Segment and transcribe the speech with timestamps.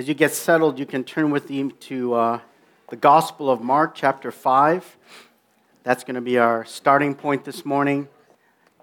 [0.00, 2.40] As you get settled, you can turn with me to uh,
[2.88, 4.96] the Gospel of Mark, chapter 5.
[5.82, 8.08] That's going to be our starting point this morning.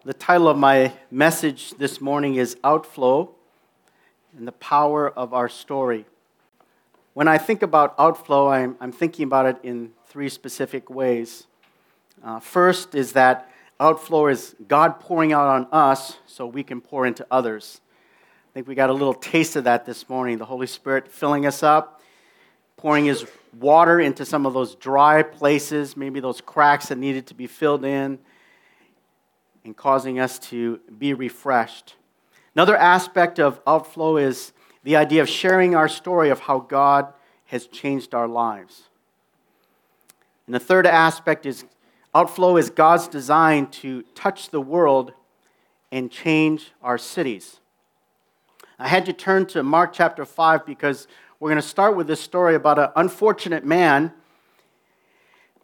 [0.06, 3.32] The title of my message this morning is Outflow
[4.38, 6.06] and the Power of Our Story.
[7.16, 11.48] When I think about outflow, I'm, I'm thinking about it in three specific ways.
[12.24, 13.50] Uh, first is that
[13.80, 17.82] outflow is God pouring out on us so we can pour into others
[18.58, 20.40] think we got a little taste of that this morning.
[20.40, 22.02] The Holy Spirit filling us up,
[22.76, 23.24] pouring His
[23.60, 27.86] water into some of those dry places, maybe those cracks that needed to be filled
[27.86, 28.18] in,
[29.64, 31.98] and causing us to be refreshed.
[32.56, 34.54] Another aspect of outflow is
[34.84, 37.14] the idea of sharing our story of how God
[37.46, 38.86] has changed our lives.
[40.48, 41.64] And the third aspect is
[42.16, 45.14] outflow is God's design to touch the world
[45.92, 47.60] and change our cities.
[48.80, 51.08] I had to turn to Mark chapter 5 because
[51.40, 54.14] we're going to start with this story about an unfortunate man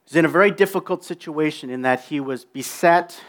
[0.04, 3.22] who's in a very difficult situation in that he was beset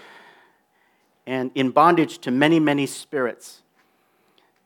[1.27, 3.61] and in bondage to many, many spirits.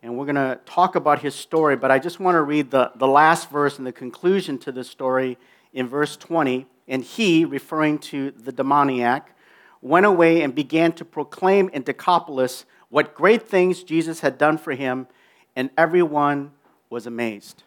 [0.04, 2.92] And we're going to talk about his story, but I just want to read the,
[2.94, 5.36] the last verse and the conclusion to the story
[5.72, 6.64] in verse 20.
[6.86, 9.34] And he, referring to the demoniac,
[9.82, 14.72] went away and began to proclaim in Decapolis what great things Jesus had done for
[14.72, 15.06] him,
[15.54, 16.52] and everyone
[16.90, 17.62] was amazed.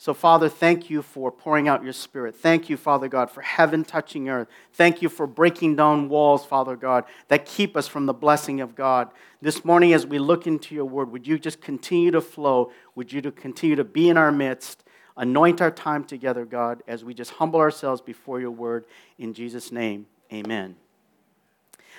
[0.00, 2.36] So, Father, thank you for pouring out your Spirit.
[2.36, 4.46] Thank you, Father God, for heaven touching earth.
[4.72, 8.76] Thank you for breaking down walls, Father God, that keep us from the blessing of
[8.76, 9.10] God.
[9.42, 12.70] This morning, as we look into your word, would you just continue to flow?
[12.94, 14.84] Would you to continue to be in our midst?
[15.16, 18.86] Anoint our time together, God, as we just humble ourselves before your word.
[19.18, 20.76] In Jesus' name, amen.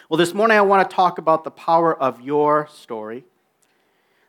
[0.10, 3.26] Well, this morning I want to talk about the power of your story,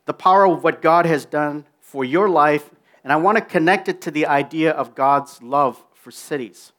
[0.05, 2.69] the power of what God has done for your life,
[3.03, 6.73] and I want to connect it to the idea of God's love for cities.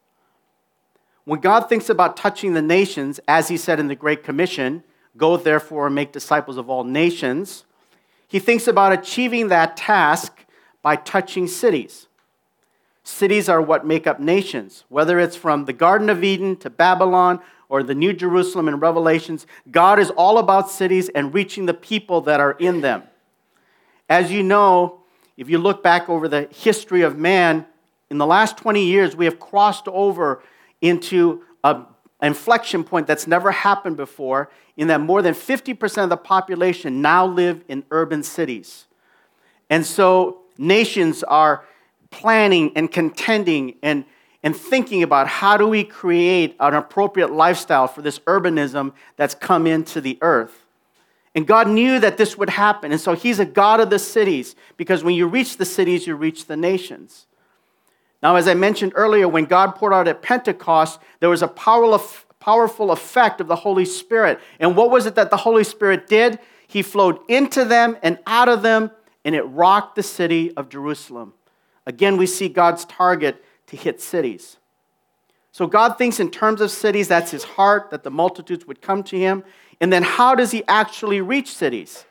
[1.25, 4.83] When God thinks about touching the nations, as he said in the Great Commission,
[5.17, 7.65] go therefore and make disciples of all nations,
[8.27, 10.45] he thinks about achieving that task
[10.83, 12.05] by touching cities.
[13.03, 17.41] Cities are what make up nations, whether it's from the Garden of Eden to Babylon
[17.71, 22.19] or the New Jerusalem in Revelations, God is all about cities and reaching the people
[22.21, 23.03] that are in them.
[24.09, 24.99] As you know,
[25.37, 27.65] if you look back over the history of man,
[28.09, 30.43] in the last 20 years, we have crossed over
[30.81, 31.85] into an
[32.21, 37.25] inflection point that's never happened before, in that more than 50% of the population now
[37.25, 38.85] live in urban cities.
[39.69, 41.63] And so nations are
[42.09, 44.03] planning and contending and
[44.43, 49.67] and thinking about how do we create an appropriate lifestyle for this urbanism that's come
[49.67, 50.65] into the earth.
[51.33, 52.91] And God knew that this would happen.
[52.91, 56.15] And so He's a God of the cities because when you reach the cities, you
[56.15, 57.27] reach the nations.
[58.21, 62.91] Now, as I mentioned earlier, when God poured out at Pentecost, there was a powerful
[62.91, 64.39] effect of the Holy Spirit.
[64.59, 66.39] And what was it that the Holy Spirit did?
[66.67, 68.91] He flowed into them and out of them,
[69.25, 71.33] and it rocked the city of Jerusalem.
[71.85, 74.57] Again, we see God's target to hit cities.
[75.53, 79.01] So God thinks in terms of cities, that's his heart, that the multitudes would come
[79.03, 79.43] to him.
[79.79, 82.05] And then how does he actually reach cities?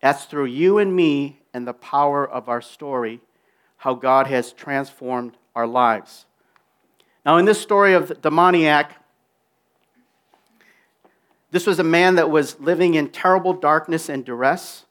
[0.00, 3.20] That's through you and me and the power of our story,
[3.76, 6.24] how God has transformed our lives.
[7.24, 8.96] Now, in this story of the demoniac,
[11.50, 14.86] this was a man that was living in terrible darkness and duress.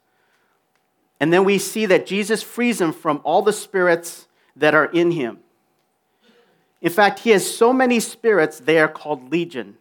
[1.20, 5.12] And then we see that Jesus frees him from all the spirits that are in
[5.12, 5.40] him.
[6.82, 9.78] In fact, he has so many spirits, they are called legion.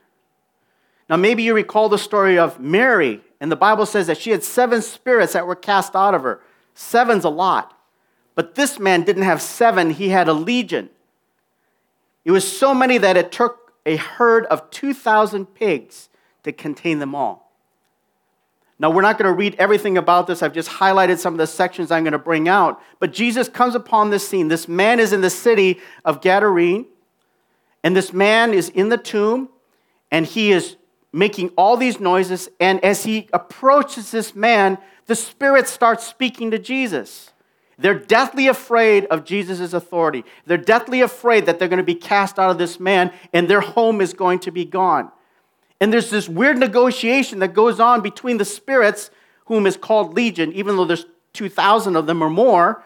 [1.09, 4.43] Now, maybe you recall the story of Mary, and the Bible says that she had
[4.43, 6.41] seven spirits that were cast out of her.
[6.75, 7.79] Seven's a lot.
[8.35, 10.91] But this man didn't have seven, he had a legion.
[12.25, 16.09] It was so many that it took a herd of 2,000 pigs
[16.43, 17.44] to contain them all.
[18.79, 20.43] Now, we're not going to read everything about this.
[20.43, 22.83] I've just highlighted some of the sections I'm going to bring out.
[22.99, 24.49] But Jesus comes upon this scene.
[24.49, 26.87] This man is in the city of Gadarene,
[27.85, 29.49] and this man is in the tomb,
[30.11, 30.77] and he is
[31.13, 32.49] making all these noises.
[32.59, 37.31] And as he approaches this man, the Spirit starts speaking to Jesus.
[37.79, 40.25] They're deathly afraid of Jesus' authority.
[40.47, 43.61] They're deathly afraid that they're going to be cast out of this man and their
[43.61, 45.11] home is going to be gone.
[45.81, 49.11] And there's this weird negotiation that goes on between the spirits,
[49.47, 52.83] whom is called Legion, even though there's 2,000 of them or more.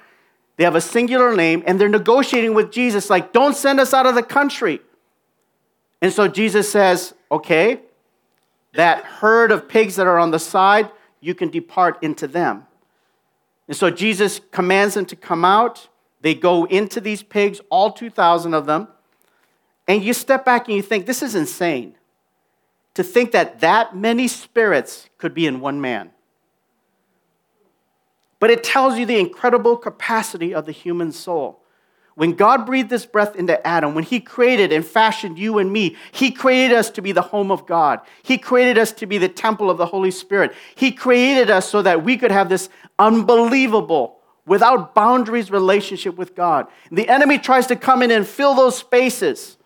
[0.56, 4.06] They have a singular name, and they're negotiating with Jesus, like, don't send us out
[4.06, 4.81] of the country.
[6.02, 7.81] And so Jesus says, okay,
[8.75, 12.67] that herd of pigs that are on the side, you can depart into them.
[13.69, 15.88] And so Jesus commands them to come out.
[16.23, 18.88] They go into these pigs, all 2,000 of them.
[19.87, 21.94] And you step back and you think, this is insane
[22.94, 26.11] to think that that many spirits could be in one man.
[28.40, 31.61] But it tells you the incredible capacity of the human soul.
[32.14, 35.96] When God breathed this breath into Adam, when He created and fashioned you and me,
[36.11, 38.00] He created us to be the home of God.
[38.25, 40.52] He created us to be the temple of the Holy Spirit.
[40.75, 46.67] He created us so that we could have this unbelievable, without boundaries relationship with God.
[46.91, 49.57] The enemy tries to come in and fill those spaces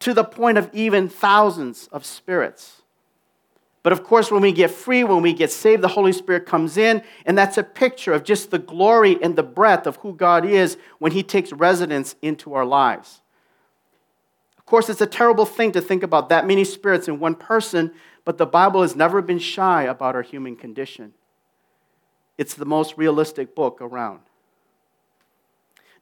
[0.00, 2.82] to the point of even thousands of spirits.
[3.82, 6.76] But of course, when we get free, when we get saved, the Holy Spirit comes
[6.76, 10.44] in, and that's a picture of just the glory and the breadth of who God
[10.44, 13.22] is when He takes residence into our lives.
[14.58, 17.92] Of course, it's a terrible thing to think about that many spirits in one person,
[18.24, 21.14] but the Bible has never been shy about our human condition.
[22.36, 24.20] It's the most realistic book around.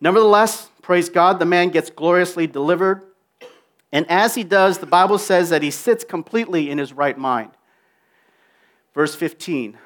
[0.01, 3.08] Nevertheless, praise God, the man gets gloriously delivered.
[3.93, 7.51] And as he does, the Bible says that he sits completely in his right mind.
[8.95, 9.79] Verse 15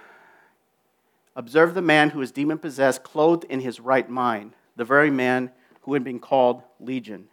[1.35, 5.51] Observe the man who is demon possessed, clothed in his right mind, the very man
[5.83, 7.29] who had been called Legion.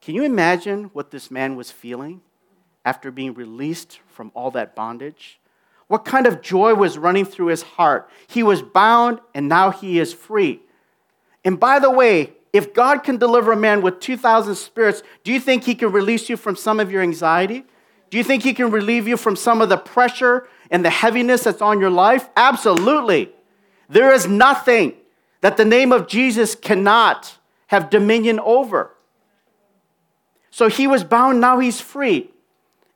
[0.00, 2.20] Can you imagine what this man was feeling
[2.84, 5.40] after being released from all that bondage?
[5.88, 8.10] What kind of joy was running through his heart?
[8.26, 10.60] He was bound and now he is free.
[11.44, 15.40] And by the way, if God can deliver a man with 2,000 spirits, do you
[15.40, 17.64] think he can release you from some of your anxiety?
[18.10, 21.44] Do you think He can relieve you from some of the pressure and the heaviness
[21.44, 22.28] that's on your life?
[22.36, 23.30] Absolutely.
[23.88, 24.94] There is nothing
[25.40, 27.38] that the name of Jesus cannot
[27.68, 28.92] have dominion over.
[30.50, 32.30] So he was bound, now he's free.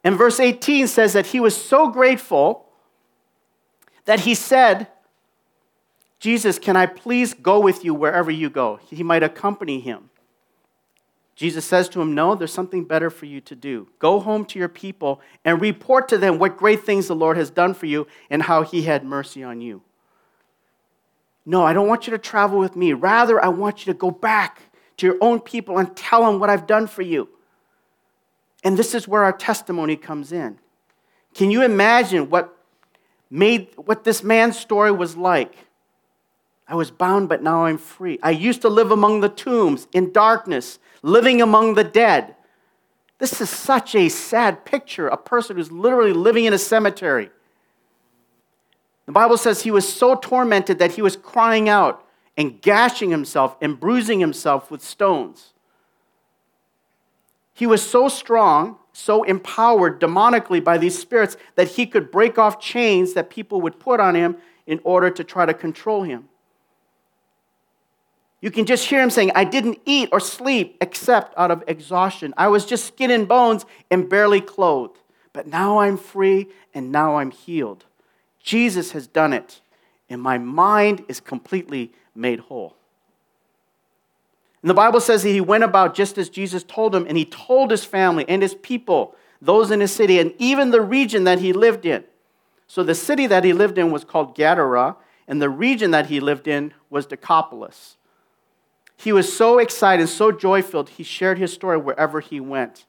[0.02, 2.66] And verse 18 says that he was so grateful
[4.06, 4.88] that he said,
[6.20, 8.78] Jesus, can I please go with you wherever you go?
[8.88, 10.10] He might accompany him.
[11.34, 13.88] Jesus says to him, No, there's something better for you to do.
[13.98, 17.48] Go home to your people and report to them what great things the Lord has
[17.48, 19.80] done for you and how he had mercy on you.
[21.46, 22.92] No, I don't want you to travel with me.
[22.92, 24.60] Rather, I want you to go back
[24.98, 27.30] to your own people and tell them what I've done for you.
[28.62, 30.58] And this is where our testimony comes in.
[31.32, 32.54] Can you imagine what
[33.30, 35.54] made what this man's story was like?
[36.70, 38.20] I was bound, but now I'm free.
[38.22, 42.36] I used to live among the tombs in darkness, living among the dead.
[43.18, 47.30] This is such a sad picture a person who's literally living in a cemetery.
[49.06, 52.06] The Bible says he was so tormented that he was crying out
[52.36, 55.52] and gashing himself and bruising himself with stones.
[57.52, 62.60] He was so strong, so empowered demonically by these spirits that he could break off
[62.60, 64.36] chains that people would put on him
[64.68, 66.28] in order to try to control him.
[68.40, 72.32] You can just hear him saying, I didn't eat or sleep except out of exhaustion.
[72.36, 74.98] I was just skin and bones and barely clothed.
[75.32, 77.84] But now I'm free and now I'm healed.
[78.42, 79.60] Jesus has done it,
[80.08, 82.74] and my mind is completely made whole.
[84.62, 87.24] And the Bible says that he went about just as Jesus told him, and he
[87.24, 91.38] told his family and his people, those in his city, and even the region that
[91.38, 92.04] he lived in.
[92.66, 94.96] So the city that he lived in was called Gadara,
[95.28, 97.96] and the region that he lived in was Decapolis.
[99.02, 102.84] He was so excited, so joy filled, he shared his story wherever he went.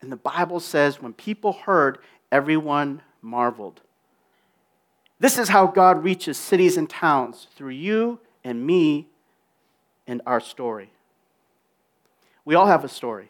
[0.00, 1.98] And the Bible says when people heard,
[2.30, 3.80] everyone marveled.
[5.18, 9.08] This is how God reaches cities and towns through you and me
[10.06, 10.92] and our story.
[12.44, 13.28] We all have a story.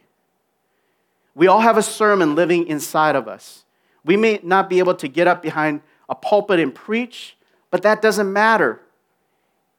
[1.34, 3.64] We all have a sermon living inside of us.
[4.04, 5.80] We may not be able to get up behind
[6.10, 7.38] a pulpit and preach,
[7.70, 8.82] but that doesn't matter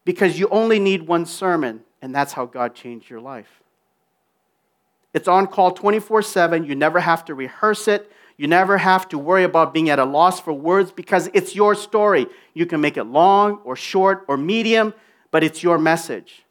[0.04, 3.62] because you only need one sermon and that's how God changed your life.
[5.14, 6.64] It's on call 24 7.
[6.64, 8.12] You never have to rehearse it.
[8.38, 11.76] You never have to worry about being at a loss for words because it's your
[11.76, 12.28] story.
[12.54, 14.94] You can make it long or short or medium,
[15.30, 16.44] but it's your message.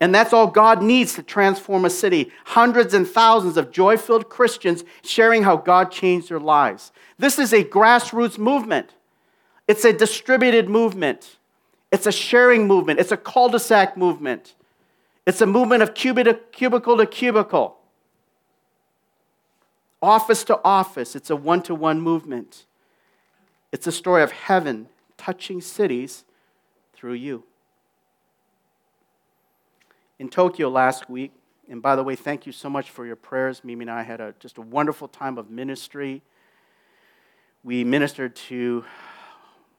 [0.00, 2.30] And that's all God needs to transform a city.
[2.44, 6.92] Hundreds and thousands of joy filled Christians sharing how God changed their lives.
[7.18, 8.90] This is a grassroots movement,
[9.66, 11.38] it's a distributed movement.
[11.94, 14.56] It's a sharing movement, it's a cul de sac movement,
[15.26, 17.76] it's a movement of cubicle to cubicle,
[20.02, 21.14] office to office.
[21.14, 22.66] It's a one to one movement.
[23.70, 26.24] It's a story of heaven touching cities
[26.94, 27.44] through you.
[30.18, 31.30] In Tokyo last week,
[31.70, 33.62] and by the way, thank you so much for your prayers.
[33.62, 36.22] Mimi and I had a, just a wonderful time of ministry.
[37.62, 38.84] We ministered to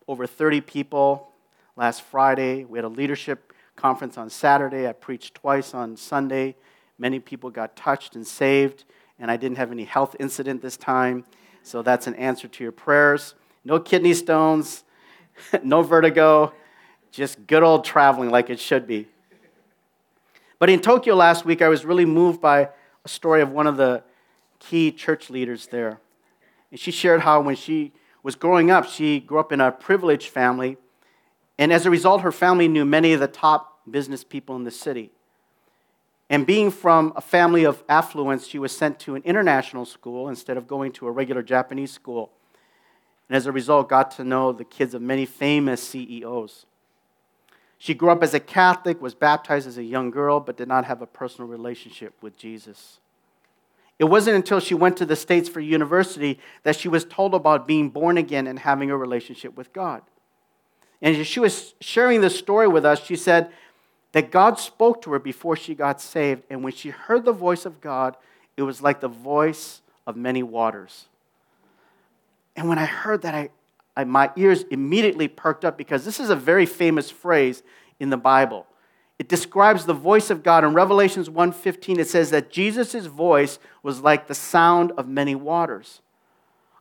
[0.08, 1.34] over 30 people
[1.76, 2.64] last Friday.
[2.64, 4.88] We had a leadership conference on Saturday.
[4.88, 6.56] I preached twice on Sunday.
[6.98, 8.86] Many people got touched and saved,
[9.20, 11.26] and I didn't have any health incident this time.
[11.64, 13.36] So that's an answer to your prayers.
[13.64, 14.84] No kidney stones,
[15.64, 16.54] no vertigo,
[17.12, 19.08] just good old traveling like it should be.
[20.60, 22.70] But in Tokyo last week, I was really moved by
[23.04, 24.04] a story of one of the
[24.60, 26.00] key church leaders there.
[26.72, 27.92] And she shared how when she
[28.24, 30.78] was growing up, she grew up in a privileged family.
[31.58, 34.72] And as a result, her family knew many of the top business people in the
[34.72, 35.12] city.
[36.30, 40.58] And being from a family of affluence, she was sent to an international school instead
[40.58, 42.32] of going to a regular Japanese school.
[43.30, 46.66] And as a result, got to know the kids of many famous CEOs.
[47.78, 50.86] She grew up as a Catholic, was baptized as a young girl, but did not
[50.86, 53.00] have a personal relationship with Jesus.
[54.00, 57.68] It wasn't until she went to the States for university that she was told about
[57.68, 60.02] being born again and having a relationship with God.
[61.06, 63.52] And as she was sharing this story with us, she said
[64.14, 66.42] that God spoke to her before she got saved.
[66.50, 68.18] And when she heard the voice of God,
[68.58, 71.06] it was like the voice of many waters.
[72.56, 73.50] And when I heard that, I,
[73.96, 77.62] I, my ears immediately perked up because this is a very famous phrase
[78.00, 78.66] in the Bible.
[79.20, 80.64] It describes the voice of God.
[80.64, 86.02] In Revelations 1:15 it says that Jesus' voice was like the sound of many waters.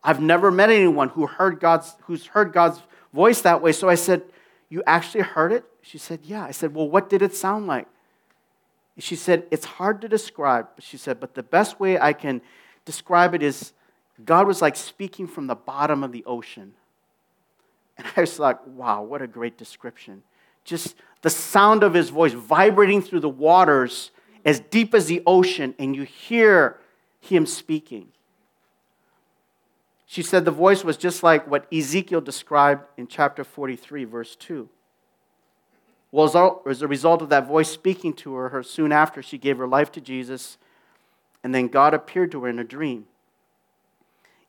[0.02, 2.80] I've never met anyone who heard God's, who's heard God's
[3.14, 3.72] voice that way.
[3.72, 4.22] So I said,
[4.68, 5.64] You actually heard it?
[5.82, 6.44] She said, Yeah.
[6.44, 7.86] I said, Well, what did it sound like?
[8.98, 10.68] She said, It's hard to describe.
[10.80, 12.42] She said, But the best way I can
[12.84, 13.72] describe it is
[14.24, 16.74] God was like speaking from the bottom of the ocean.
[17.96, 20.22] And I was like, Wow, what a great description.
[20.64, 24.10] Just the sound of his voice vibrating through the waters
[24.44, 26.78] as deep as the ocean, and you hear
[27.20, 28.08] him speaking.
[30.14, 34.68] She said the voice was just like what Ezekiel described in chapter 43, verse 2.
[36.12, 39.58] Well, as a result of that voice speaking to her, her soon after she gave
[39.58, 40.56] her life to Jesus,
[41.42, 43.06] and then God appeared to her in a dream.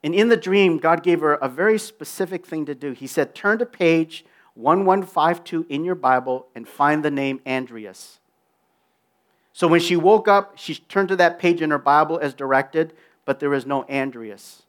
[0.03, 2.91] And in the dream, God gave her a very specific thing to do.
[2.91, 8.19] He said, Turn to page 1152 in your Bible and find the name Andreas.
[9.51, 12.93] So when she woke up, she turned to that page in her Bible as directed,
[13.25, 14.62] but there was no Andreas.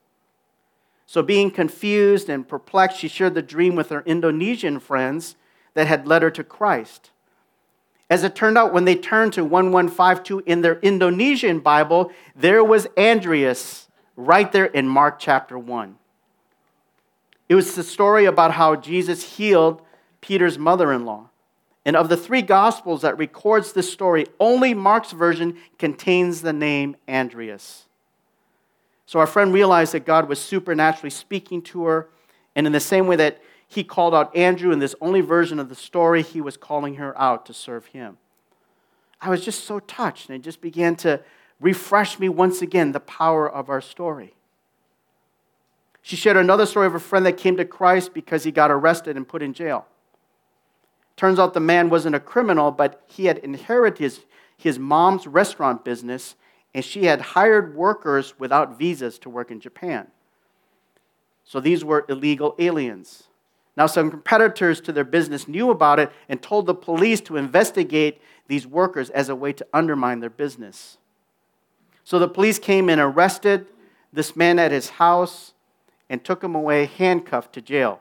[1.06, 5.36] So, being confused and perplexed, she shared the dream with her Indonesian friends
[5.74, 7.10] that had led her to Christ.
[8.10, 12.86] As it turned out, when they turned to 1152 in their Indonesian Bible, there was
[12.96, 15.96] Andreas right there in Mark chapter 1.
[17.48, 19.82] It was the story about how Jesus healed
[20.20, 21.30] Peter's mother in law.
[21.84, 26.96] And of the three gospels that records this story, only Mark's version contains the name
[27.08, 27.85] Andreas.
[29.06, 32.08] So our friend realized that God was supernaturally speaking to her.
[32.54, 35.68] And in the same way that he called out Andrew in this only version of
[35.68, 38.18] the story, he was calling her out to serve him.
[39.20, 41.20] I was just so touched, and it just began to
[41.60, 44.34] refresh me once again the power of our story.
[46.02, 49.16] She shared another story of a friend that came to Christ because he got arrested
[49.16, 49.86] and put in jail.
[51.16, 54.20] Turns out the man wasn't a criminal, but he had inherited his,
[54.56, 56.36] his mom's restaurant business,
[56.74, 60.08] and she had hired workers without visas to work in Japan.
[61.44, 63.24] So these were illegal aliens.
[63.76, 68.20] Now, some competitors to their business knew about it and told the police to investigate
[68.48, 70.98] these workers as a way to undermine their business.
[72.04, 73.66] So the police came and arrested
[74.12, 75.52] this man at his house
[76.08, 78.00] and took him away handcuffed to jail.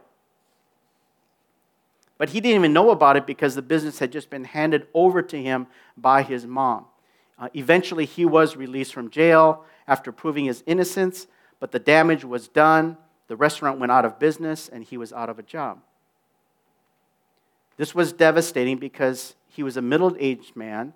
[2.18, 5.22] But he didn't even know about it because the business had just been handed over
[5.22, 5.68] to him
[5.98, 6.86] by his mom.
[7.38, 11.28] Uh, eventually, he was released from jail after proving his innocence,
[11.60, 12.98] but the damage was done.
[13.28, 15.80] The restaurant went out of business and he was out of a job.
[17.78, 20.94] This was devastating because he was a middle aged man,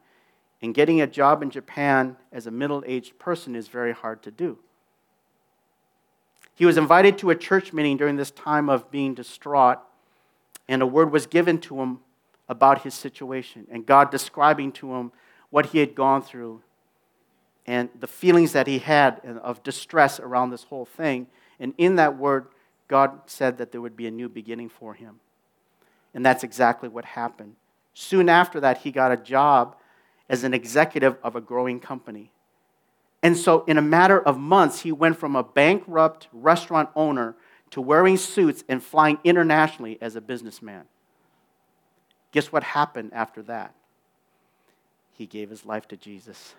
[0.61, 4.31] and getting a job in Japan as a middle aged person is very hard to
[4.31, 4.57] do.
[6.55, 9.79] He was invited to a church meeting during this time of being distraught,
[10.67, 11.99] and a word was given to him
[12.49, 15.11] about his situation, and God describing to him
[15.49, 16.61] what he had gone through
[17.65, 21.27] and the feelings that he had of distress around this whole thing.
[21.59, 22.47] And in that word,
[22.87, 25.19] God said that there would be a new beginning for him.
[26.13, 27.55] And that's exactly what happened.
[27.93, 29.75] Soon after that, he got a job
[30.27, 32.31] as an executive of a growing company.
[33.21, 37.35] And so, in a matter of months, he went from a bankrupt restaurant owner
[37.71, 40.85] to wearing suits and flying internationally as a businessman.
[42.31, 43.75] Guess what happened after that?
[45.19, 46.55] He gave his life to Jesus.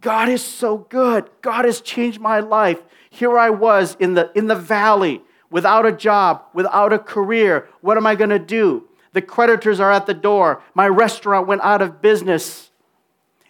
[0.00, 1.28] God is so good.
[1.42, 2.80] God has changed my life.
[3.10, 7.68] Here I was in the, in the valley without a job, without a career.
[7.82, 8.88] What am I going to do?
[9.12, 10.62] The creditors are at the door.
[10.72, 12.70] My restaurant went out of business.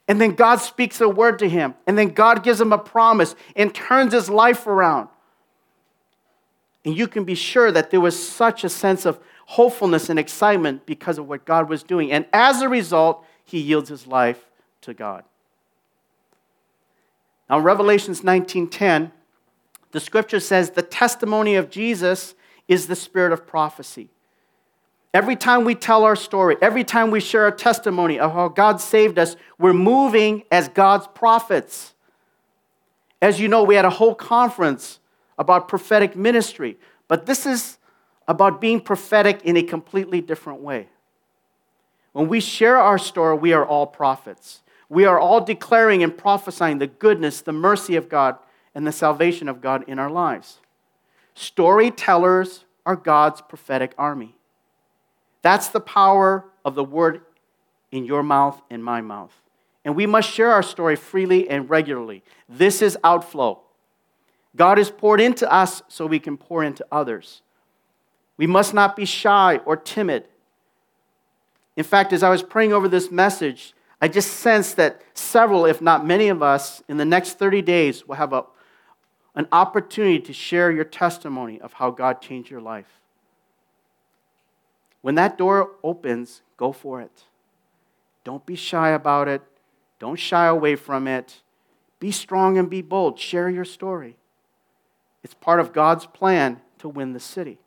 [0.08, 1.76] And then God speaks a word to him.
[1.86, 5.08] And then God gives him a promise and turns his life around.
[6.84, 10.86] And you can be sure that there was such a sense of hopefulness and excitement
[10.86, 12.12] because of what God was doing.
[12.12, 14.50] And as a result, he yields his life
[14.82, 15.24] to God.
[17.48, 19.12] Now, in Revelations 19:10,
[19.92, 22.34] the scripture says the testimony of Jesus
[22.68, 24.08] is the spirit of prophecy.
[25.12, 28.80] Every time we tell our story, every time we share a testimony of how God
[28.80, 31.94] saved us, we're moving as God's prophets.
[33.22, 34.98] As you know, we had a whole conference
[35.38, 37.78] about prophetic ministry, but this is
[38.26, 40.88] about being prophetic in a completely different way.
[42.12, 44.62] When we share our story, we are all prophets.
[44.88, 48.36] We are all declaring and prophesying the goodness, the mercy of God,
[48.74, 50.60] and the salvation of God in our lives.
[51.34, 54.36] Storytellers are God's prophetic army.
[55.42, 57.22] That's the power of the word
[57.90, 59.32] in your mouth and my mouth.
[59.84, 62.22] And we must share our story freely and regularly.
[62.48, 63.60] This is outflow.
[64.56, 67.42] God is poured into us so we can pour into others.
[68.36, 70.24] We must not be shy or timid.
[71.76, 75.80] In fact, as I was praying over this message, I just sensed that several, if
[75.80, 78.44] not many of us, in the next 30 days will have a,
[79.34, 83.00] an opportunity to share your testimony of how God changed your life.
[85.00, 87.24] When that door opens, go for it.
[88.24, 89.42] Don't be shy about it.
[89.98, 91.42] Don't shy away from it.
[92.00, 93.18] Be strong and be bold.
[93.18, 94.16] Share your story.
[95.22, 97.58] It's part of God's plan to win the city.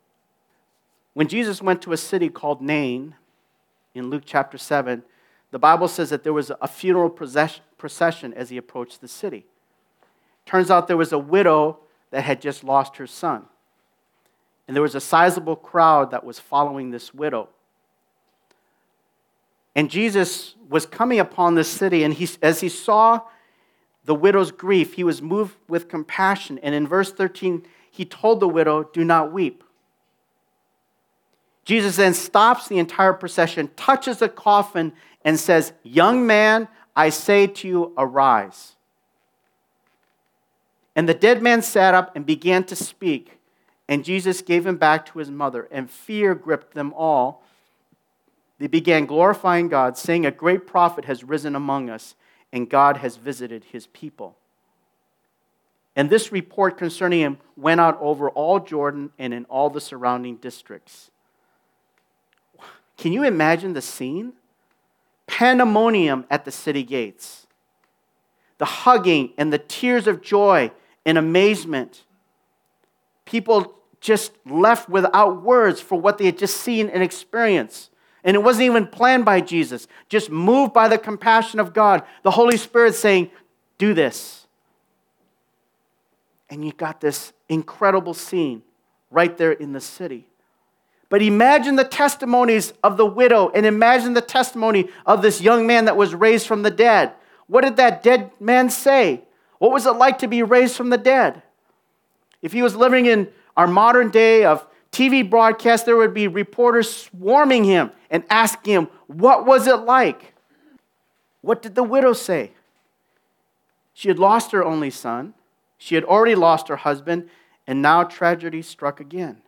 [1.18, 3.16] When Jesus went to a city called Nain
[3.92, 5.02] in Luke chapter 7,
[5.50, 9.44] the Bible says that there was a funeral procession as he approached the city.
[10.46, 11.80] Turns out there was a widow
[12.12, 13.46] that had just lost her son.
[14.68, 17.48] And there was a sizable crowd that was following this widow.
[19.74, 23.22] And Jesus was coming upon this city, and he, as he saw
[24.04, 26.60] the widow's grief, he was moved with compassion.
[26.62, 29.64] And in verse 13, he told the widow, Do not weep.
[31.68, 34.90] Jesus then stops the entire procession, touches the coffin,
[35.22, 38.74] and says, Young man, I say to you, arise.
[40.96, 43.38] And the dead man sat up and began to speak.
[43.86, 47.44] And Jesus gave him back to his mother, and fear gripped them all.
[48.58, 52.14] They began glorifying God, saying, A great prophet has risen among us,
[52.50, 54.38] and God has visited his people.
[55.94, 60.36] And this report concerning him went out over all Jordan and in all the surrounding
[60.36, 61.10] districts.
[62.98, 64.34] Can you imagine the scene?
[65.26, 67.46] Pandemonium at the city gates.
[68.58, 70.72] The hugging and the tears of joy
[71.06, 72.04] and amazement.
[73.24, 77.90] People just left without words for what they had just seen and experienced.
[78.24, 82.02] And it wasn't even planned by Jesus, just moved by the compassion of God.
[82.24, 83.30] The Holy Spirit saying,
[83.78, 84.46] Do this.
[86.50, 88.62] And you got this incredible scene
[89.10, 90.26] right there in the city.
[91.10, 95.86] But imagine the testimonies of the widow and imagine the testimony of this young man
[95.86, 97.12] that was raised from the dead.
[97.46, 99.22] What did that dead man say?
[99.58, 101.42] What was it like to be raised from the dead?
[102.42, 106.94] If he was living in our modern day of TV broadcasts, there would be reporters
[106.94, 110.34] swarming him and asking him, What was it like?
[111.40, 112.52] What did the widow say?
[113.92, 115.34] She had lost her only son,
[115.76, 117.28] she had already lost her husband,
[117.66, 119.42] and now tragedy struck again,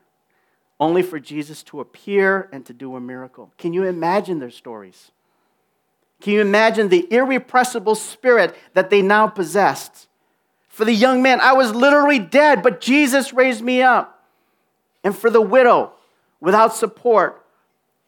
[0.80, 3.52] only for Jesus to appear and to do a miracle.
[3.58, 5.12] Can you imagine their stories?
[6.22, 10.08] Can you imagine the irrepressible spirit that they now possessed?
[10.68, 14.24] For the young man, I was literally dead, but Jesus raised me up.
[15.04, 15.92] And for the widow,
[16.40, 17.44] without support,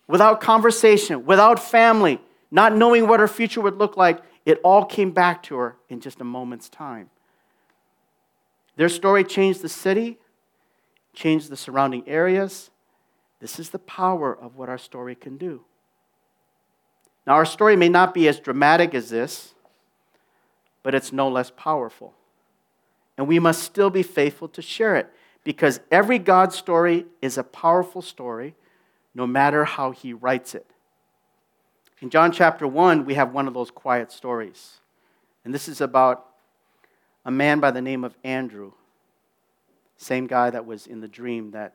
[0.07, 5.11] without conversation, without family, not knowing what her future would look like, it all came
[5.11, 7.11] back to her in just a moment's time.
[8.77, 10.19] Their story changed the city,
[11.15, 12.71] changed the surrounding areas.
[13.41, 15.65] This is the power of what our story can do.
[17.27, 19.55] Now, our story may not be as dramatic as this,
[20.83, 22.15] but it's no less powerful
[23.17, 25.09] and we must still be faithful to share it
[25.45, 28.55] because every God story is a powerful story
[29.15, 30.67] no matter how he writes it.
[32.01, 34.81] In John chapter 1, we have one of those quiet stories.
[35.45, 36.27] And this is about
[37.25, 38.73] a man by the name of Andrew,
[40.03, 41.75] same guy that was in the dream that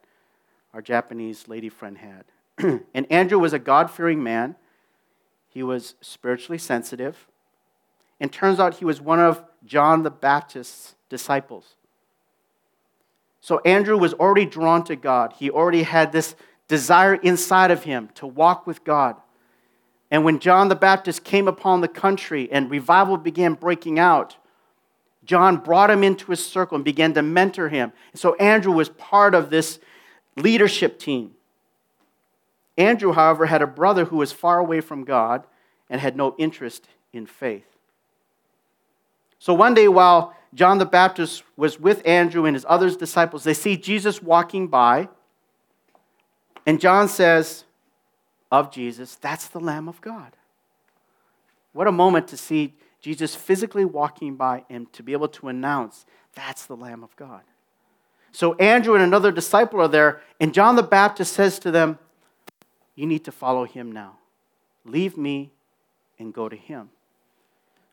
[0.73, 2.25] our Japanese lady friend had.
[2.93, 4.55] and Andrew was a God fearing man,
[5.47, 7.27] he was spiritually sensitive.
[8.19, 11.75] And turns out he was one of John the Baptist's disciples.
[13.41, 15.33] So Andrew was already drawn to God.
[15.37, 16.35] He already had this
[16.67, 19.15] desire inside of him to walk with God.
[20.09, 24.37] And when John the Baptist came upon the country and revival began breaking out,
[25.27, 27.91] John brought him into his circle and began to mentor him.
[28.15, 29.77] So Andrew was part of this
[30.37, 31.35] leadership team.
[32.77, 35.43] Andrew, however, had a brother who was far away from God
[35.89, 37.65] and had no interest in faith.
[39.37, 43.53] So one day, while John the Baptist was with Andrew and his other disciples, they
[43.53, 45.09] see Jesus walking by.
[46.65, 47.65] And John says
[48.49, 50.33] of Jesus, That's the Lamb of God.
[51.73, 52.73] What a moment to see
[53.08, 57.39] Jesus physically walking by and to be able to announce, That's the Lamb of God.
[58.34, 62.00] So Andrew and another disciple are there, and John the Baptist says to them,
[62.96, 64.17] You need to follow him now.
[64.84, 65.52] Leave me
[66.20, 66.89] and go to him.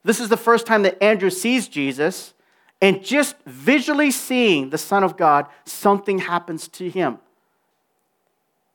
[0.02, 2.34] This is the first time that Andrew sees Jesus,
[2.82, 7.18] and just visually seeing the Son of God, something happens to him.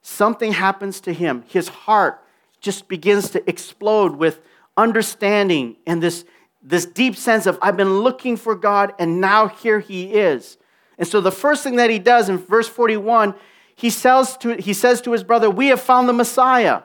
[0.02, 1.44] Something happens to him.
[1.50, 2.24] His heart
[2.62, 4.40] just begins to explode with
[4.80, 6.26] understanding and this,
[6.64, 10.58] this deep sense of, I've been looking for God, and now here he is.
[10.98, 13.36] And so the first thing that he does in verse 41,
[13.76, 16.82] he, sells to, he says to his brother, We have found the Messiah.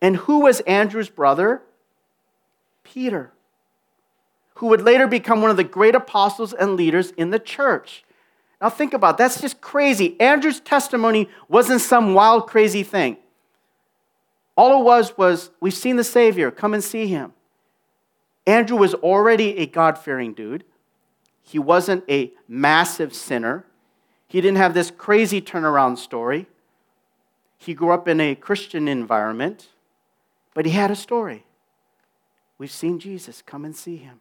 [0.00, 1.62] And who was Andrew's brother?
[2.84, 3.32] Peter,
[4.54, 8.04] who would later become one of the great apostles and leaders in the church.
[8.60, 9.18] Now think about it.
[9.18, 10.18] that's just crazy.
[10.20, 13.18] Andrew's testimony wasn't some wild, crazy thing.
[14.58, 17.32] All it was was, we've seen the Savior, come and see him.
[18.44, 20.64] Andrew was already a God fearing dude.
[21.42, 23.64] He wasn't a massive sinner.
[24.26, 26.46] He didn't have this crazy turnaround story.
[27.56, 29.68] He grew up in a Christian environment,
[30.54, 31.44] but he had a story.
[32.58, 33.42] We've seen Jesus.
[33.46, 34.18] Come and see him.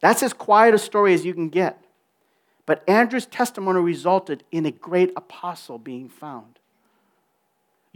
[0.00, 1.82] That's as quiet a story as you can get.
[2.66, 6.58] But Andrew's testimony resulted in a great apostle being found.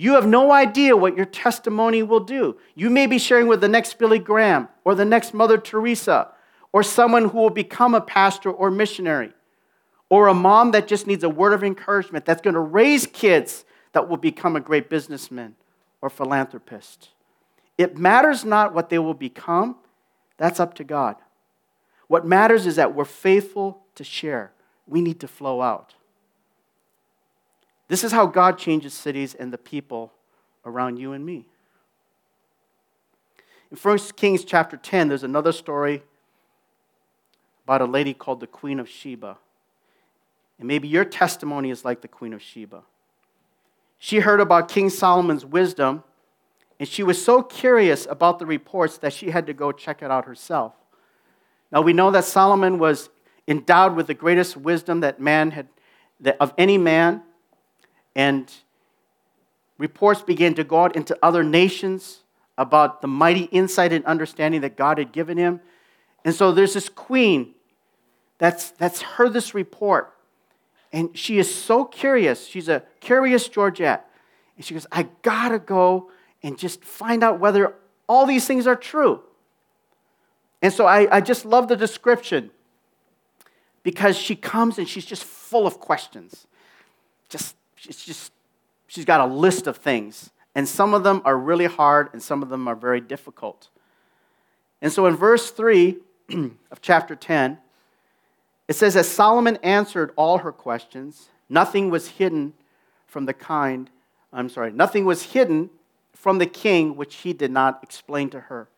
[0.00, 2.56] You have no idea what your testimony will do.
[2.76, 6.28] You may be sharing with the next Billy Graham or the next Mother Teresa
[6.72, 9.32] or someone who will become a pastor or missionary,
[10.08, 13.64] or a mom that just needs a word of encouragement that's going to raise kids
[13.92, 15.56] that will become a great businessman
[16.00, 17.08] or philanthropist.
[17.76, 19.76] It matters not what they will become,
[20.36, 21.16] that's up to God.
[22.06, 24.52] What matters is that we're faithful to share.
[24.86, 25.94] We need to flow out.
[27.88, 30.12] This is how God changes cities and the people
[30.64, 31.46] around you and me.
[33.70, 36.02] In 1 Kings chapter 10, there's another story
[37.64, 39.36] about a lady called the Queen of Sheba.
[40.58, 42.82] And maybe your testimony is like the Queen of Sheba.
[43.98, 46.04] She heard about King Solomon's wisdom,
[46.78, 50.10] and she was so curious about the reports that she had to go check it
[50.10, 50.74] out herself.
[51.70, 53.10] Now we know that Solomon was
[53.46, 55.68] endowed with the greatest wisdom that man had
[56.20, 57.22] that of any man,
[58.18, 58.52] and
[59.78, 62.24] reports began to go out into other nations
[62.58, 65.60] about the mighty insight and understanding that God had given him.
[66.24, 67.54] And so there's this queen
[68.38, 70.12] that's, that's heard this report.
[70.92, 72.44] And she is so curious.
[72.44, 74.10] She's a curious Georgette.
[74.56, 76.10] And she goes, I gotta go
[76.42, 77.74] and just find out whether
[78.08, 79.22] all these things are true.
[80.60, 82.50] And so I, I just love the description
[83.84, 86.48] because she comes and she's just full of questions.
[87.28, 88.32] Just, she's just,
[88.86, 90.30] she's got a list of things.
[90.54, 93.68] And some of them are really hard and some of them are very difficult.
[94.82, 95.96] And so in verse 3
[96.70, 97.58] of chapter 10,
[98.66, 102.54] it says, As Solomon answered all her questions, nothing was hidden
[103.06, 103.90] from the kind,
[104.32, 105.70] I'm sorry, nothing was hidden
[106.12, 108.68] from the king which he did not explain to her.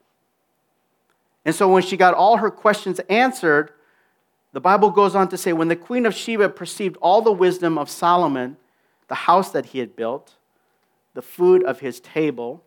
[1.45, 3.73] And so when she got all her questions answered,
[4.53, 7.79] the Bible goes on to say, when the queen of Sheba perceived all the wisdom
[7.79, 8.57] of Solomon,
[9.11, 10.37] the house that he had built,
[11.15, 12.63] the food of his table,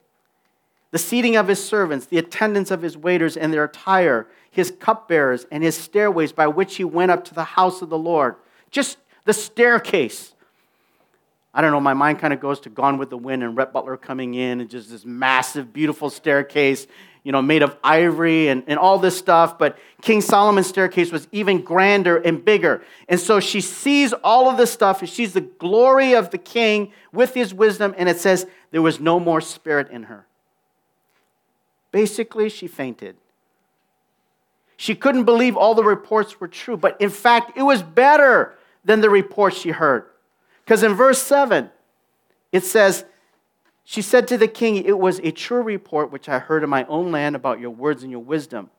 [0.92, 5.48] the seating of his servants, the attendance of his waiters and their attire, his cupbearers,
[5.50, 8.36] and his stairways by which he went up to the house of the Lord.
[8.70, 10.36] Just the staircase.
[11.54, 13.72] I don't know, my mind kind of goes to Gone with the Wind and Rhett
[13.72, 16.88] Butler coming in and just this massive, beautiful staircase,
[17.24, 19.58] you know, made of ivory and, and all this stuff.
[19.58, 22.84] But King Solomon's staircase was even grander and bigger.
[23.08, 26.92] And so she sees all of this stuff and she's the glory of the king
[27.12, 27.96] with his wisdom.
[27.98, 30.26] And it says there was no more spirit in her.
[31.92, 33.16] Basically, she fainted.
[34.76, 39.00] She couldn't believe all the reports were true, but in fact, it was better than
[39.00, 40.06] the reports she heard.
[40.66, 41.70] Because in verse 7,
[42.52, 43.06] it says,
[43.84, 46.86] She said to the king, It was a true report which I heard in my
[46.86, 48.70] own land about your words and your wisdom.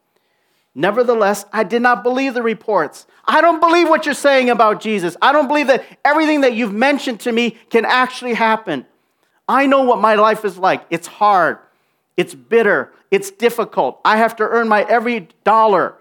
[0.74, 3.06] Nevertheless, I did not believe the reports.
[3.24, 5.16] I don't believe what you're saying about Jesus.
[5.22, 8.86] I don't believe that everything that you've mentioned to me can actually happen.
[9.48, 10.84] I know what my life is like.
[10.90, 11.58] It's hard,
[12.16, 14.00] it's bitter, it's difficult.
[14.04, 15.96] I have to earn my every dollar.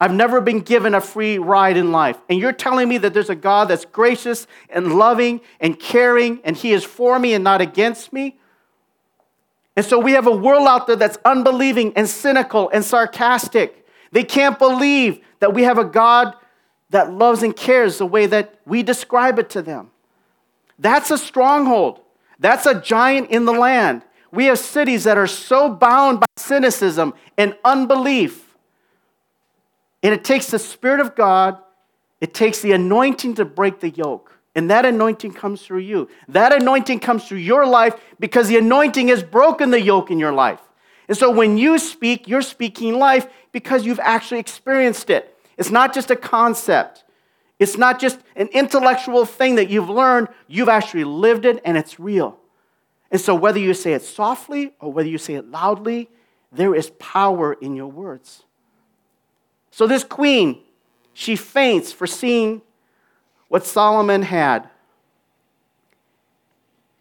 [0.00, 2.18] I've never been given a free ride in life.
[2.28, 6.56] And you're telling me that there's a God that's gracious and loving and caring, and
[6.56, 8.38] He is for me and not against me?
[9.76, 13.86] And so we have a world out there that's unbelieving and cynical and sarcastic.
[14.12, 16.34] They can't believe that we have a God
[16.90, 19.90] that loves and cares the way that we describe it to them.
[20.78, 22.00] That's a stronghold.
[22.38, 24.02] That's a giant in the land.
[24.30, 28.45] We have cities that are so bound by cynicism and unbelief.
[30.02, 31.58] And it takes the Spirit of God,
[32.20, 34.32] it takes the anointing to break the yoke.
[34.54, 36.08] And that anointing comes through you.
[36.28, 40.32] That anointing comes through your life because the anointing has broken the yoke in your
[40.32, 40.60] life.
[41.08, 45.36] And so when you speak, you're speaking life because you've actually experienced it.
[45.58, 47.04] It's not just a concept,
[47.58, 52.00] it's not just an intellectual thing that you've learned, you've actually lived it and it's
[52.00, 52.38] real.
[53.10, 56.08] And so whether you say it softly or whether you say it loudly,
[56.50, 58.44] there is power in your words.
[59.76, 60.62] So this queen,
[61.12, 62.62] she faints for seeing
[63.48, 64.70] what Solomon had.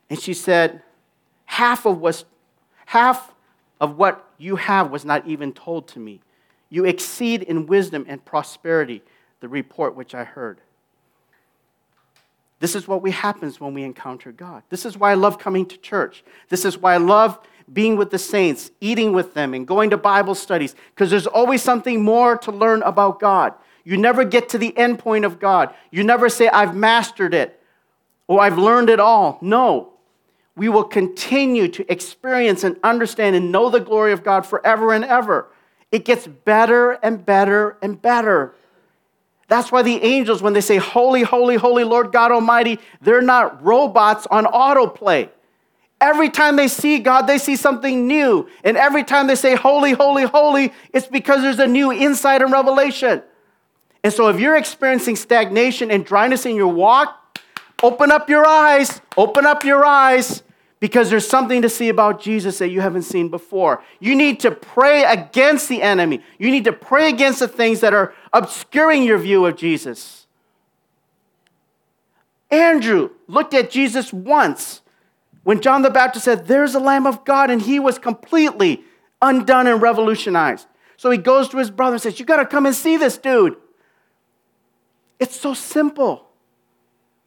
[0.10, 0.82] And she said,
[1.46, 2.26] half of,
[2.86, 3.34] half
[3.80, 6.20] of what you have was not even told to me.
[6.68, 9.02] You exceed in wisdom and prosperity,
[9.40, 10.60] the report which I heard.
[12.60, 14.64] This is what we happens when we encounter God.
[14.68, 16.26] This is why I love coming to church.
[16.50, 17.40] This is why I love
[17.72, 21.62] being with the saints, eating with them, and going to Bible studies, because there's always
[21.62, 23.54] something more to learn about God.
[23.84, 25.74] You never get to the end point of God.
[25.92, 27.62] You never say, I've mastered it
[28.28, 29.38] or I've learned it all.
[29.42, 29.94] No.
[30.56, 35.06] We will continue to experience and understand and know the glory of God forever and
[35.06, 35.48] ever.
[35.92, 38.56] It gets better and better and better.
[39.48, 43.64] That's why the angels, when they say, Holy, holy, holy Lord God Almighty, they're not
[43.64, 45.30] robots on autoplay.
[46.02, 48.48] Every time they see God, they see something new.
[48.64, 52.52] And every time they say, Holy, holy, holy, it's because there's a new insight and
[52.52, 53.24] revelation.
[54.04, 57.42] And so if you're experiencing stagnation and dryness in your walk,
[57.82, 60.44] open up your eyes, open up your eyes,
[60.80, 63.82] because there's something to see about Jesus that you haven't seen before.
[64.00, 66.22] You need to pray against the enemy.
[66.38, 70.28] You need to pray against the things that are obscuring your view of Jesus.
[72.52, 74.82] Andrew looked at Jesus once
[75.46, 78.84] when John the Baptist said, There's a Lamb of God, and he was completely
[79.22, 80.68] undone and revolutionized.
[80.98, 83.18] So he goes to his brother and says, You got to come and see this
[83.18, 83.56] dude.
[85.20, 86.28] It's so simple.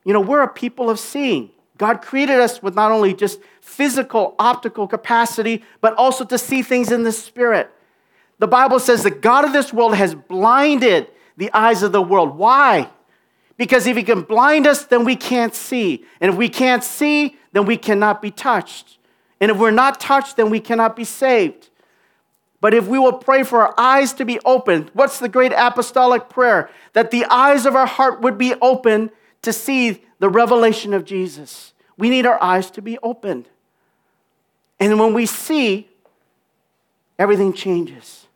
[0.05, 1.51] You know, we're a people of seeing.
[1.79, 6.91] God created us with not only just physical, optical capacity, but also to see things
[6.91, 7.71] in the spirit.
[8.41, 12.37] The Bible says the God of this world has blinded the eyes of the world.
[12.37, 12.91] Why?
[13.59, 16.05] Because if he can blind us, then we can't see.
[16.21, 18.99] And if we can't see, then we cannot be touched.
[19.41, 21.69] And if we're not touched, then we cannot be saved.
[22.61, 26.29] But if we will pray for our eyes to be opened, what's the great apostolic
[26.29, 26.71] prayer?
[26.93, 29.11] That the eyes of our heart would be open
[29.43, 31.73] to see the revelation of Jesus.
[31.97, 33.49] We need our eyes to be opened.
[34.81, 35.89] And when we see,
[37.19, 38.27] everything changes.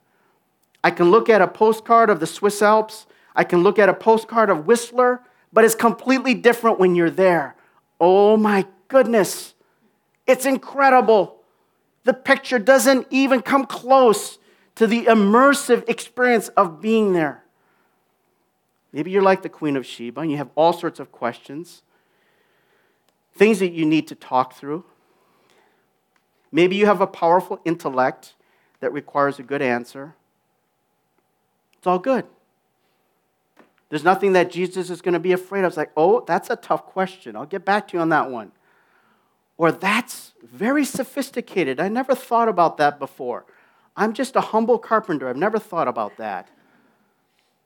[0.83, 3.95] I can look at a postcard of the Swiss Alps, I can look at a
[3.95, 5.21] postcard of Whistler,
[5.53, 7.57] but it's completely different when you're there.
[8.01, 9.55] Oh my goodness,
[10.27, 11.39] it's incredible.
[12.05, 14.39] The picture doesn't even come close
[14.75, 17.45] to the immersive experience of being there.
[18.93, 21.83] Maybe you're like the Queen of Sheba and you have all sorts of questions,
[23.35, 24.85] things that you need to talk through.
[26.51, 28.35] Maybe you have a powerful intellect
[28.81, 30.15] that requires a good answer.
[31.79, 32.27] It's all good.
[33.93, 35.67] There's nothing that Jesus is going to be afraid of.
[35.67, 37.37] It's like, oh, that's a tough question.
[37.37, 38.51] I'll get back to you on that one.
[39.59, 41.79] Or that's very sophisticated.
[41.79, 43.45] I never thought about that before.
[43.95, 45.29] I'm just a humble carpenter.
[45.29, 46.49] I've never thought about that.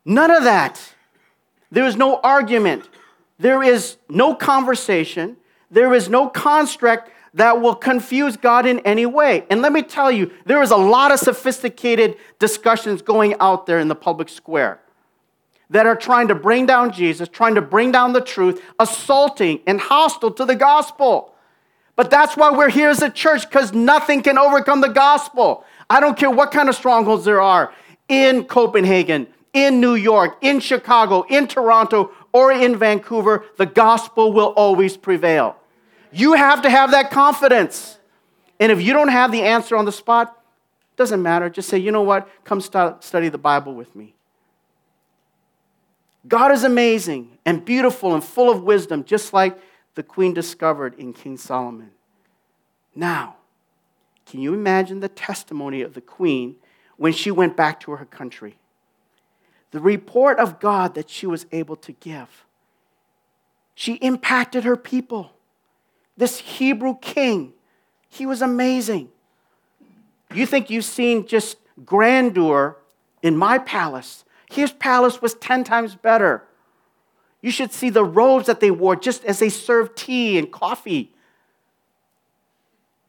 [0.05, 0.95] None of that.
[1.71, 2.89] There is no argument.
[3.39, 5.37] There is no conversation.
[5.71, 9.47] There is no construct that will confuse God in any way.
[9.49, 13.79] And let me tell you, there is a lot of sophisticated discussions going out there
[13.79, 14.81] in the public square
[15.71, 19.81] that are trying to bring down Jesus, trying to bring down the truth, assaulting and
[19.81, 21.35] hostile to the gospel.
[21.97, 25.65] But that's why we're here as a church, because nothing can overcome the gospel.
[25.89, 27.73] I don't care what kind of strongholds there are
[28.09, 34.53] in Copenhagen, in New York, in Chicago, in Toronto, or in Vancouver, the gospel will
[34.57, 35.57] always prevail.
[36.13, 37.99] You have to have that confidence.
[38.61, 40.37] And if you don't have the answer on the spot,
[40.97, 41.51] Doesn't matter.
[41.51, 42.29] Just say, you know what?
[42.45, 44.16] Come st- study the Bible with me.
[46.27, 49.59] God is amazing and beautiful and full of wisdom, just like
[49.95, 51.91] the queen discovered in King Solomon.
[52.95, 53.37] Now,
[54.27, 56.57] can you imagine the testimony of the queen
[56.97, 58.57] when she went back to her country?
[59.71, 62.45] The report of God that she was able to give.
[63.75, 65.33] She impacted her people.
[66.17, 67.53] This Hebrew king,
[68.09, 69.11] he was amazing.
[70.35, 72.77] You think you've seen just grandeur
[73.23, 74.25] in my palace?
[74.51, 76.45] His palace was 10 times better.
[77.41, 81.13] You should see the robes that they wore just as they served tea and coffee.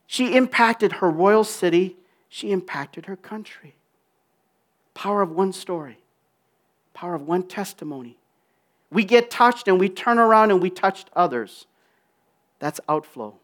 [0.06, 1.97] She impacted her royal city,
[2.30, 3.76] she impacted her country.
[4.93, 6.00] Power of one story,
[6.93, 8.17] power of one testimony.
[8.91, 11.67] We get touched and we turn around and we touched others.
[12.60, 13.36] That's outflow.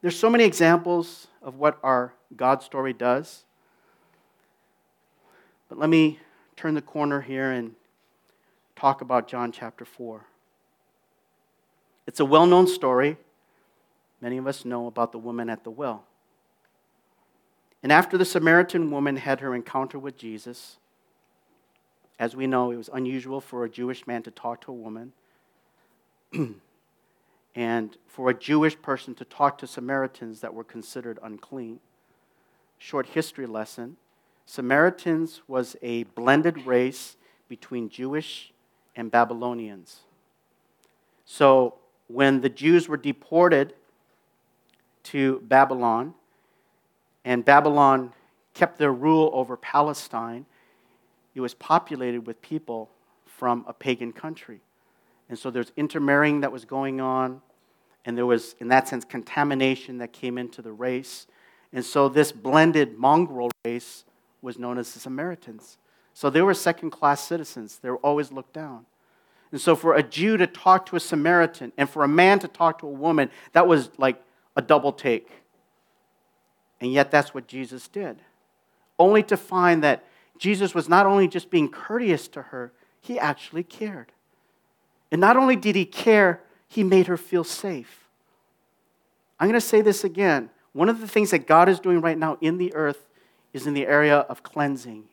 [0.00, 3.44] There's so many examples of what our God story does.
[5.72, 6.18] But let me
[6.54, 7.74] turn the corner here and
[8.76, 10.22] talk about John chapter 4.
[12.06, 13.16] It's a well known story.
[14.20, 16.04] Many of us know about the woman at the well.
[17.82, 20.76] And after the Samaritan woman had her encounter with Jesus,
[22.18, 25.14] as we know, it was unusual for a Jewish man to talk to a woman.
[27.54, 31.80] and for a Jewish person to talk to Samaritans that were considered unclean.
[32.76, 33.96] Short history lesson
[34.46, 37.16] Samaritans was a blended race
[37.48, 38.52] between Jewish
[38.96, 40.00] and Babylonians.
[41.24, 41.76] So
[42.08, 43.74] when the Jews were deported
[45.04, 46.14] to Babylon,
[47.24, 48.12] and Babylon
[48.54, 50.44] kept their rule over Palestine,
[51.34, 52.90] it was populated with people
[53.24, 54.60] from a pagan country.
[55.28, 57.40] And so there's intermarrying that was going on,
[58.04, 61.26] and there was, in that sense, contamination that came into the race.
[61.72, 64.04] And so this blended mongrel race
[64.42, 65.78] was known as the Samaritans.
[66.12, 68.84] So they were second class citizens, they were always looked down.
[69.50, 72.48] And so for a Jew to talk to a Samaritan and for a man to
[72.48, 74.22] talk to a woman, that was like
[74.56, 75.30] a double take.
[76.80, 78.18] And yet that's what Jesus did.
[78.98, 80.04] Only to find that
[80.38, 84.10] Jesus was not only just being courteous to her, he actually cared.
[85.10, 88.08] And not only did he care, he made her feel safe.
[89.38, 90.48] I'm going to say this again.
[90.72, 93.06] One of the things that God is doing right now in the earth
[93.52, 95.04] is in the area of cleansing.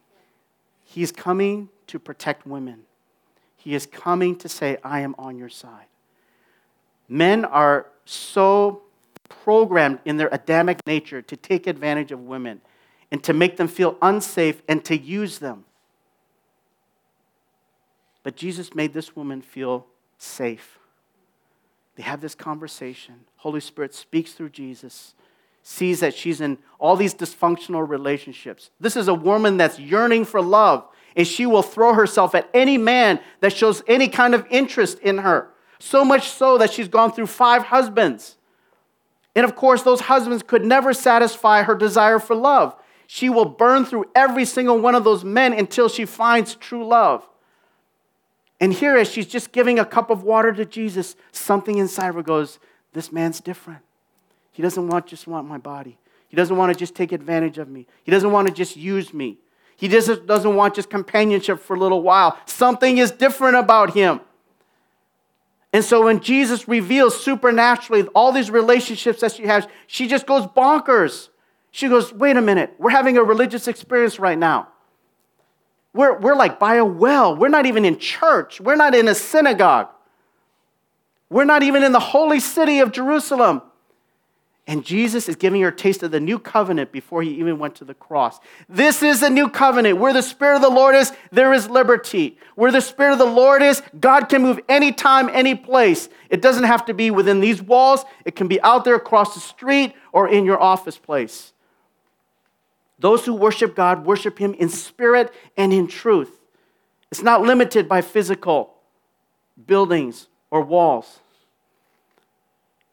[0.84, 2.82] He's coming to protect women.
[3.58, 5.86] He is coming to say, I am on your side.
[7.08, 8.84] Men are so
[9.28, 12.62] programmed in their Adamic nature to take advantage of women
[13.12, 15.66] and to make them feel unsafe and to use them.
[18.24, 20.80] But Jesus made this woman feel safe.
[21.96, 23.16] They have this conversation.
[23.38, 25.16] Holy Spirit speaks through Jesus,
[25.62, 28.72] sees that she's in all these dysfunctional relationships.
[28.80, 32.78] This is a woman that's yearning for love, and she will throw herself at any
[32.78, 35.50] man that shows any kind of interest in her.
[35.80, 38.38] So much so that she's gone through five husbands.
[39.36, 42.76] And of course, those husbands could never satisfy her desire for love.
[43.08, 47.28] She will burn through every single one of those men until she finds true love.
[48.60, 52.22] And here, as she's just giving a cup of water to Jesus, something inside her
[52.22, 52.60] goes,
[52.94, 53.82] This man's different.
[54.60, 55.98] He doesn't want just want my body.
[56.28, 57.88] He doesn't want to just take advantage of me.
[58.04, 59.38] He doesn't want to just use me.
[59.78, 62.38] He doesn't, doesn't want just companionship for a little while.
[62.46, 64.20] Something is different about him.
[65.72, 70.46] And so when Jesus reveals supernaturally all these relationships that she has, she just goes
[70.46, 71.30] bonkers.
[71.72, 74.68] She goes, Wait a minute, we're having a religious experience right now.
[75.94, 77.34] We're, we're like by a well.
[77.34, 78.60] We're not even in church.
[78.60, 79.88] We're not in a synagogue.
[81.30, 83.62] We're not even in the holy city of Jerusalem.
[84.70, 87.74] And Jesus is giving her a taste of the new covenant before he even went
[87.78, 88.40] to the cross.
[88.70, 89.98] This is a new covenant.
[89.98, 92.38] Where the Spirit of the Lord is, there is liberty.
[92.54, 96.08] Where the Spirit of the Lord is, God can move anytime, any place.
[96.30, 99.40] It doesn't have to be within these walls, it can be out there across the
[99.40, 101.52] street or in your office place.
[103.00, 106.42] Those who worship God worship Him in spirit and in truth.
[107.12, 108.76] It's not limited by physical
[109.66, 111.22] buildings or walls.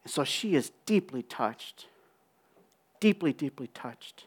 [0.07, 1.87] So she is deeply touched.
[3.01, 4.25] Deeply, deeply touched.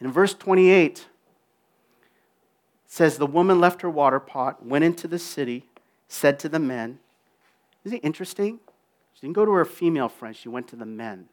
[0.00, 1.06] In verse 28, it
[2.86, 5.66] says, The woman left her water pot, went into the city,
[6.08, 6.98] said to the men,
[7.84, 8.60] Isn't it interesting?
[9.14, 11.28] She didn't go to her female friends, she went to the men.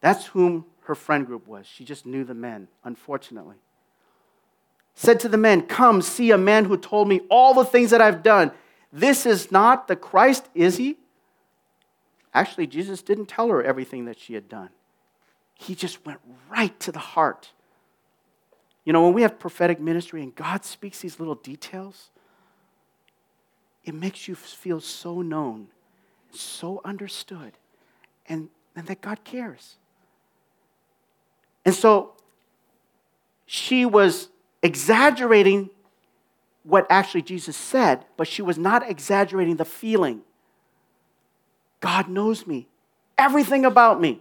[0.00, 1.66] That's whom her friend group was.
[1.66, 3.56] She just knew the men, unfortunately.
[4.94, 8.02] Said to the men, Come, see a man who told me all the things that
[8.02, 8.52] I've done.
[8.94, 10.98] This is not the Christ, is he?
[12.32, 14.70] Actually, Jesus didn't tell her everything that she had done,
[15.54, 17.50] he just went right to the heart.
[18.84, 22.10] You know, when we have prophetic ministry and God speaks these little details,
[23.84, 25.68] it makes you feel so known,
[26.30, 27.52] so understood,
[28.28, 29.76] and, and that God cares.
[31.64, 32.12] And so
[33.46, 34.28] she was
[34.62, 35.70] exaggerating
[36.64, 40.22] what actually Jesus said, but she was not exaggerating the feeling.
[41.80, 42.66] God knows me,
[43.16, 44.20] everything about me.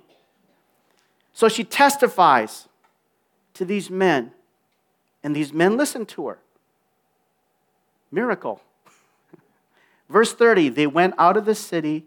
[1.32, 2.68] So she testifies
[3.56, 4.32] to these men,
[5.24, 6.40] and these men listen to her.
[8.12, 8.62] Miracle.
[10.10, 12.06] Verse 30 they went out of the city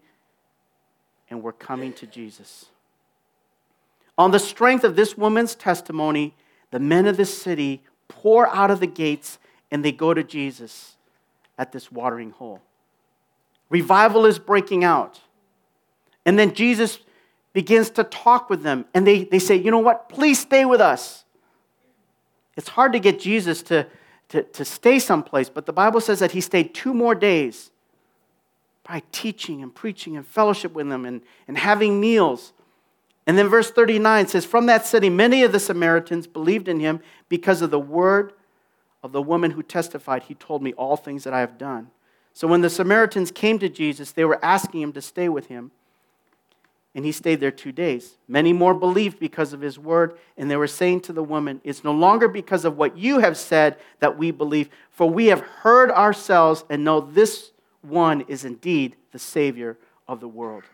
[1.28, 2.66] and were coming to Jesus.
[4.18, 6.34] On the strength of this woman's testimony,
[6.70, 9.38] the men of the city pour out of the gates
[9.70, 10.96] and they go to Jesus
[11.58, 12.60] at this watering hole.
[13.68, 15.20] Revival is breaking out.
[16.24, 16.98] And then Jesus
[17.52, 20.08] begins to talk with them, and they, they say, You know what?
[20.08, 21.24] Please stay with us.
[22.56, 23.86] It's hard to get Jesus to,
[24.30, 27.70] to, to stay someplace, but the Bible says that he stayed two more days
[28.86, 32.52] by teaching and preaching and fellowship with them and, and having meals.
[33.26, 37.00] And then verse 39 says, From that city, many of the Samaritans believed in him
[37.28, 38.32] because of the word
[39.06, 41.90] of the woman who testified, He told me all things that I have done.
[42.32, 45.70] So when the Samaritans came to Jesus, they were asking him to stay with him.
[46.92, 48.16] And he stayed there two days.
[48.26, 51.84] Many more believed because of his word, and they were saying to the woman, It's
[51.84, 55.90] no longer because of what you have said that we believe, for we have heard
[55.92, 57.52] ourselves and know this
[57.82, 59.78] one is indeed the Savior
[60.08, 60.64] of the world.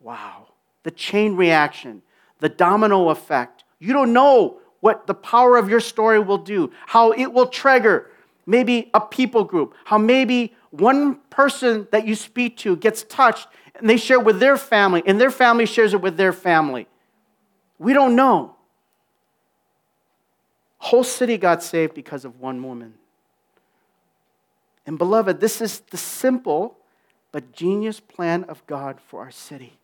[0.00, 0.48] Wow.
[0.82, 2.02] The chain reaction,
[2.40, 3.62] the domino effect.
[3.78, 8.08] You don't know what the power of your story will do, how it will trigger
[8.46, 13.90] maybe a people group, how maybe one person that you speak to gets touched and
[13.90, 16.86] they share with their family, and their family shares it with their family.
[17.80, 18.54] We don't know.
[20.78, 22.94] Whole city got saved because of one woman.
[24.86, 26.78] And beloved, this is the simple
[27.32, 29.80] but genius plan of God for our city.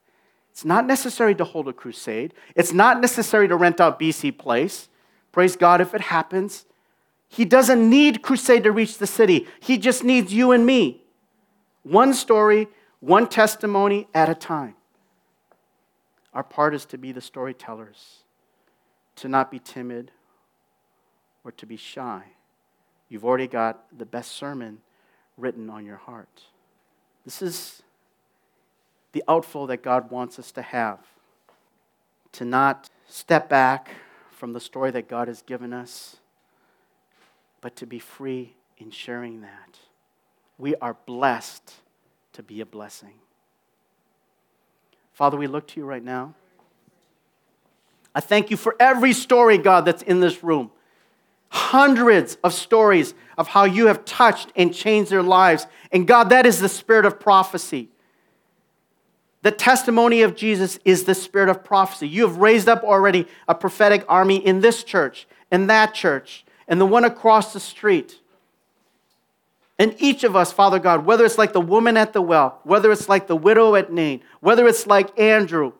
[0.53, 2.34] It's not necessary to hold a crusade.
[2.55, 4.88] It's not necessary to rent out BC Place.
[5.33, 6.66] Praise God if it happens.
[7.28, 9.49] He doesn't need crusade to reach the city.
[9.61, 11.03] He just needs you and me.
[11.83, 12.68] One story,
[13.01, 14.74] one testimony at a time.
[16.35, 18.18] Our part is to be the storytellers,
[19.16, 20.11] to not be timid
[21.45, 22.22] or to be shy.
[23.09, 24.78] You've already got the best sermon
[25.37, 26.45] written on your heart.
[27.24, 27.83] This is
[29.12, 30.99] the outflow that God wants us to have.
[32.33, 33.91] To not step back
[34.43, 36.16] from the story that God has given us,
[37.61, 39.78] but to be free in sharing that.
[40.59, 41.74] We are blessed
[42.32, 43.14] to be a blessing.
[45.12, 46.34] Father, we look to you right now.
[48.16, 50.72] I thank you for every story, God, that's in this room.
[51.51, 55.68] Hundreds of stories of how you have touched and changed their lives.
[55.93, 57.90] And God, that is the spirit of prophecy.
[59.43, 62.09] The testimony of Jesus is the spirit of prophecy.
[62.09, 66.80] You have raised up already a prophetic army in this church, in that church, and
[66.80, 68.20] the one across the street.
[69.78, 72.93] And each of us, Father God, whether it's like the woman at the well, whether
[72.93, 75.72] it's like the widow at Nain, whether it's like Andrew,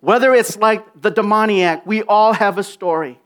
[0.00, 3.20] whether it's like the demoniac, we all have a story.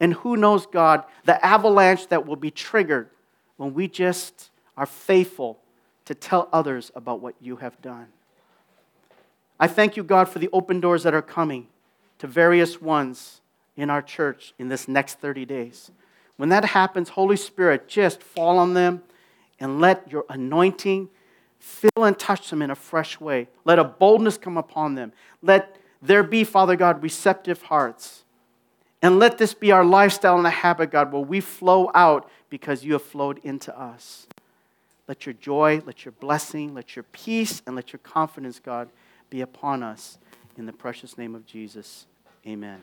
[0.00, 3.08] And who knows, God, the avalanche that will be triggered
[3.56, 5.58] when we just are faithful
[6.04, 8.08] to tell others about what you have done.
[9.58, 11.68] I thank you, God, for the open doors that are coming
[12.18, 13.40] to various ones
[13.76, 15.90] in our church in this next 30 days.
[16.36, 19.02] When that happens, Holy Spirit, just fall on them
[19.58, 21.08] and let your anointing
[21.58, 23.48] fill and touch them in a fresh way.
[23.64, 25.12] Let a boldness come upon them.
[25.42, 28.24] Let there be, Father God, receptive hearts.
[29.02, 32.84] And let this be our lifestyle and a habit, God, where we flow out because
[32.84, 34.26] you have flowed into us.
[35.08, 38.88] Let your joy, let your blessing, let your peace, and let your confidence, God,
[39.30, 40.18] be upon us.
[40.56, 42.06] In the precious name of Jesus,
[42.46, 42.80] amen.